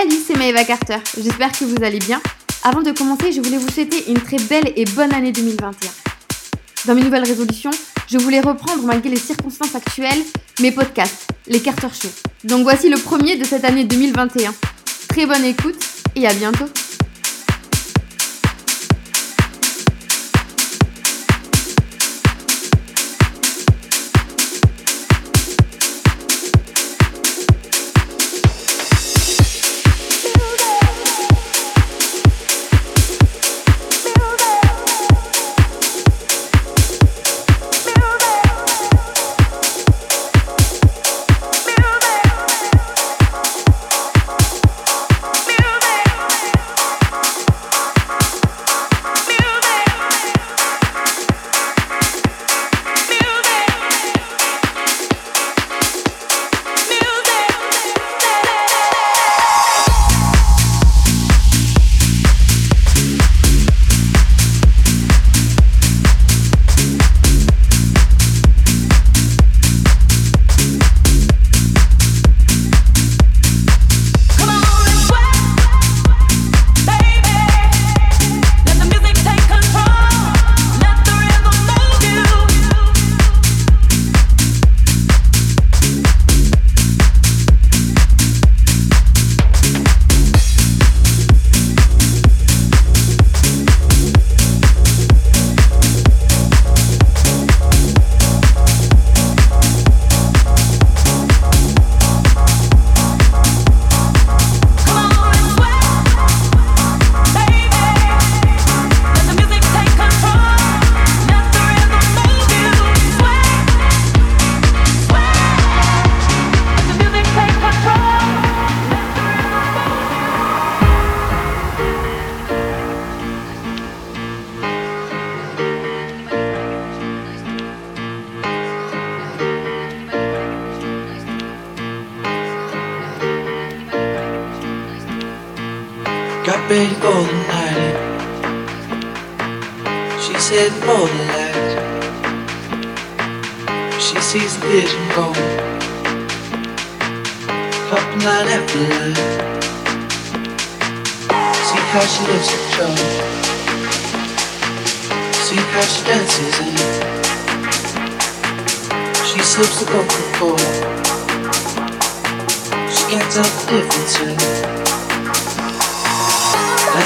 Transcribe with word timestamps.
Salut, 0.00 0.22
c'est 0.24 0.36
Maëva 0.36 0.62
Carter. 0.62 0.98
J'espère 1.20 1.50
que 1.50 1.64
vous 1.64 1.82
allez 1.82 1.98
bien. 1.98 2.20
Avant 2.62 2.82
de 2.82 2.92
commencer, 2.92 3.32
je 3.32 3.40
voulais 3.40 3.56
vous 3.56 3.68
souhaiter 3.68 4.08
une 4.08 4.20
très 4.20 4.36
belle 4.36 4.72
et 4.76 4.84
bonne 4.84 5.12
année 5.12 5.32
2021. 5.32 5.90
Dans 6.86 6.94
mes 6.94 7.02
nouvelles 7.02 7.24
résolutions, 7.24 7.72
je 8.08 8.16
voulais 8.16 8.38
reprendre, 8.38 8.84
malgré 8.84 9.10
les 9.10 9.18
circonstances 9.18 9.74
actuelles, 9.74 10.22
mes 10.60 10.70
podcasts, 10.70 11.26
les 11.48 11.58
Carter 11.58 11.88
Show. 11.92 12.10
Donc 12.44 12.62
voici 12.62 12.88
le 12.88 12.96
premier 12.96 13.34
de 13.34 13.44
cette 13.44 13.64
année 13.64 13.82
2021. 13.82 14.54
Très 15.08 15.26
bonne 15.26 15.44
écoute 15.44 15.80
et 16.14 16.28
à 16.28 16.32
bientôt. 16.32 16.66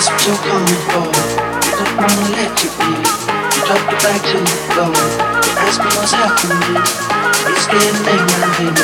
so 0.02 0.34
come 0.34 0.66
don't 0.66 1.94
wanna 1.94 2.28
let 2.34 2.50
you 2.58 2.70
be. 2.74 2.90
Drop 3.62 3.82
your 3.86 4.00
back 4.02 4.18
to 4.18 4.38
the 4.42 4.56
floor. 4.74 4.90
You're 4.90 5.94
what's 5.94 6.10
happening. 6.10 6.82
It's 7.46 7.66
getting 7.70 8.02
late 8.02 8.26
now, 8.34 8.50
baby. 8.58 8.82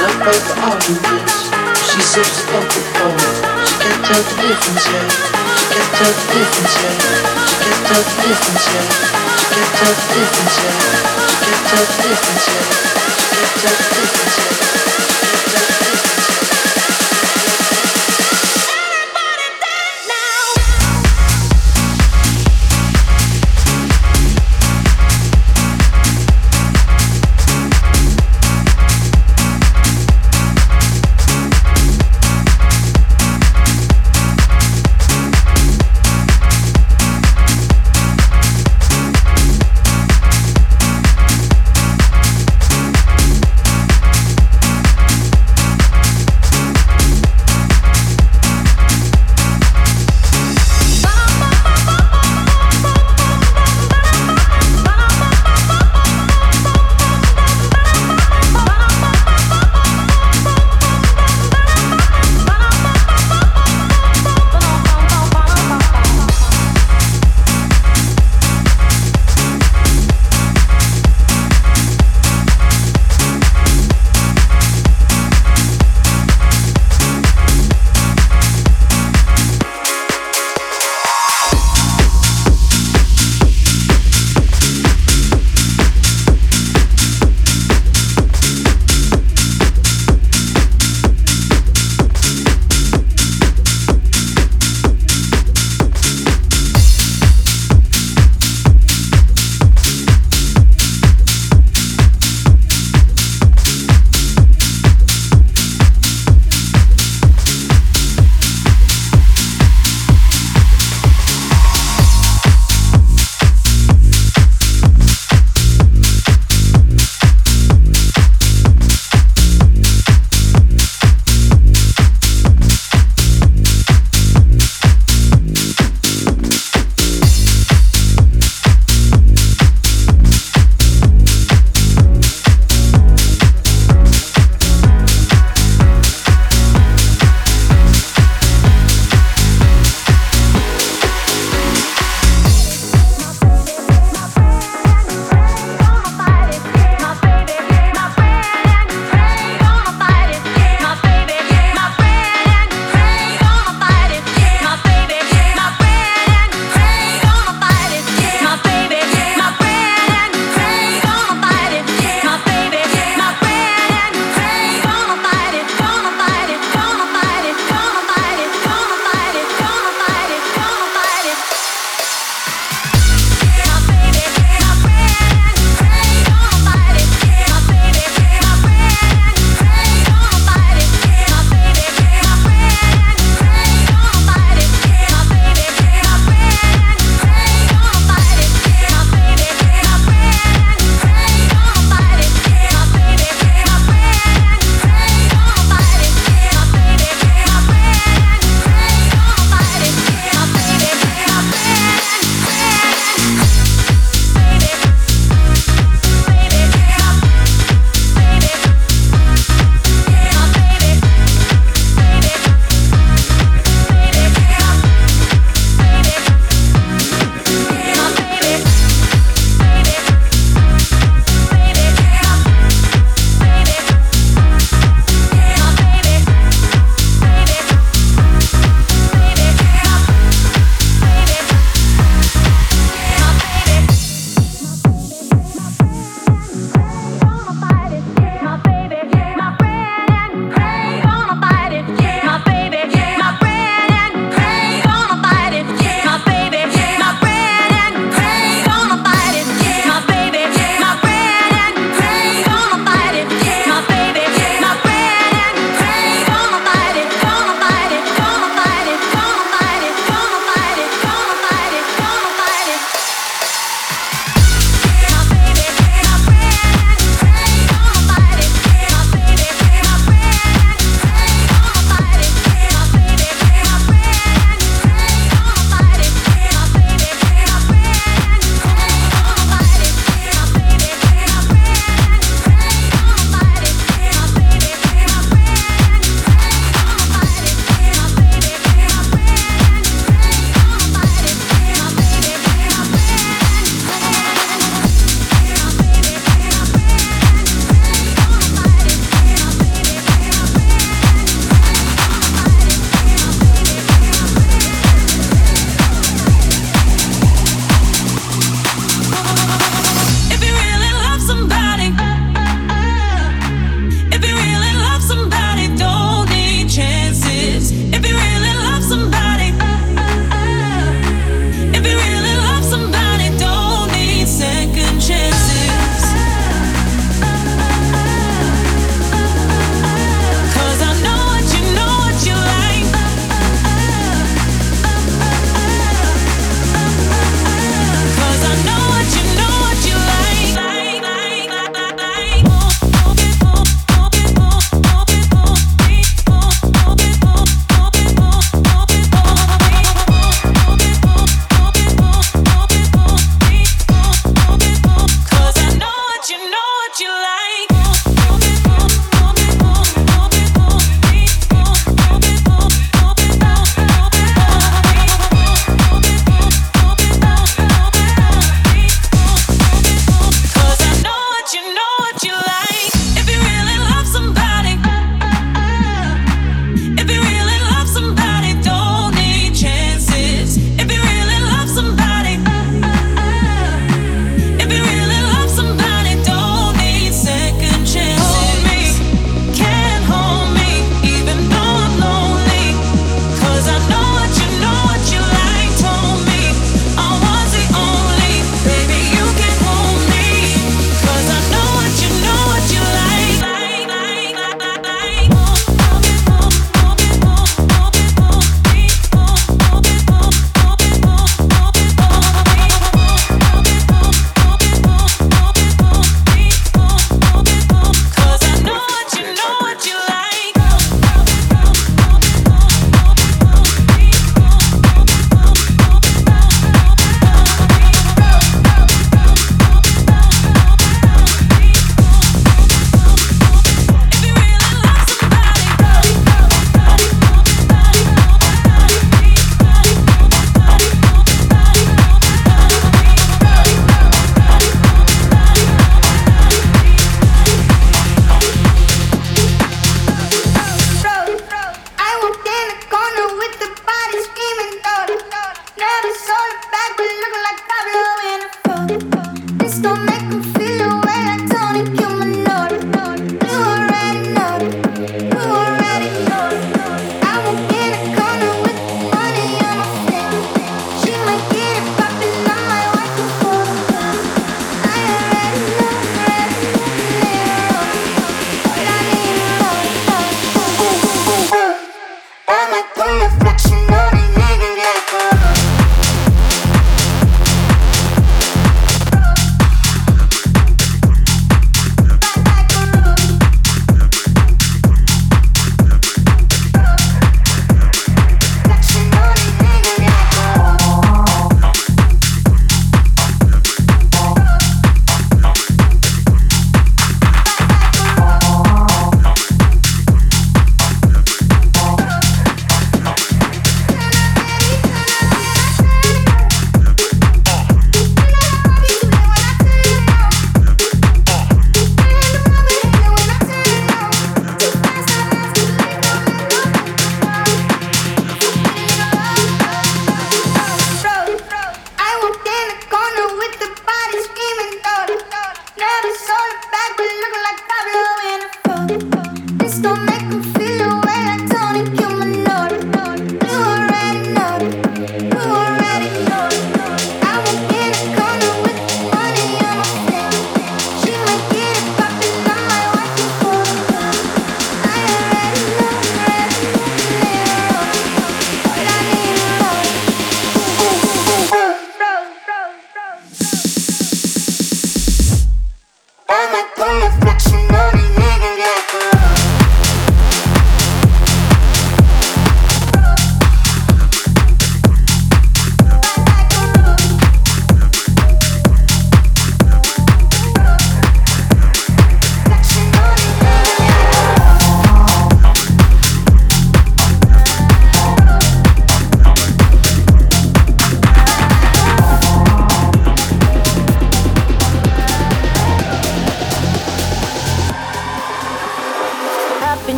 Not 0.00 0.14
break 0.24 0.40
the 0.40 0.54
arguments. 0.64 1.52
She 1.84 2.00
sips 2.00 2.40
the 2.40 2.44
Coca-Cola. 2.48 3.28
She 3.68 3.76
can't 3.76 4.00
tell 4.08 4.22
the 4.24 4.34
difference 4.40 4.86
Yeah, 4.88 5.04
She 5.52 5.64
can't 5.68 5.90
tell 6.00 6.12
the 6.16 6.24
difference 6.32 6.74
Yeah, 6.80 6.96
She 7.44 7.60
can't 7.60 7.80
tell 7.84 8.02
the 8.02 8.16
difference 8.24 8.66
Yeah, 8.72 8.86
She 9.36 9.44
can't 9.52 9.72
tell 9.76 9.94
the 9.94 10.06
difference 10.08 10.56
Yeah, 10.56 10.80
She 11.24 11.60
can't 13.30 13.52
tell 13.60 13.76
the 13.76 13.88
difference 14.00 14.36
yet. 14.40 15.03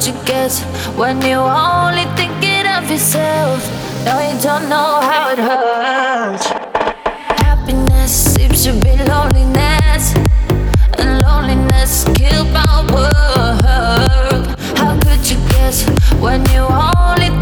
what 0.00 0.06
you 0.06 0.24
get 0.24 0.52
when 0.96 1.20
you 1.20 1.36
only 1.36 2.04
thinking 2.16 2.66
of 2.66 2.90
yourself. 2.90 3.62
No, 4.04 4.18
you 4.20 4.40
don't 4.40 4.68
know 4.70 4.98
how 5.02 5.30
it 5.30 5.38
hurts. 5.38 6.46
Happiness 7.42 8.34
seems 8.34 8.64
to 8.64 8.72
be 8.72 8.96
loneliness, 9.04 10.14
and 10.98 11.20
loneliness 11.22 12.04
killed 12.14 12.50
my 12.50 12.86
world. 12.94 14.58
How 14.78 14.98
could 15.00 15.28
you 15.28 15.36
guess 15.50 15.86
when 16.18 16.48
you 16.50 16.60
only? 16.60 17.39